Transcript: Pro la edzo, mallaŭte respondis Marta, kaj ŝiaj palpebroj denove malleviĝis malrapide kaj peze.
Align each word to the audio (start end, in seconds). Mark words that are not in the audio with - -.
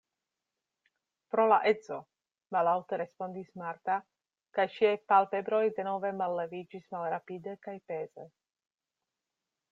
Pro 1.33 1.43
la 1.51 1.57
edzo, 1.71 1.97
mallaŭte 2.55 2.97
respondis 3.01 3.51
Marta, 3.61 3.97
kaj 4.59 4.65
ŝiaj 4.77 4.93
palpebroj 5.13 5.61
denove 5.81 6.11
malleviĝis 6.23 6.89
malrapide 6.95 7.55
kaj 7.67 7.75
peze. 7.93 8.25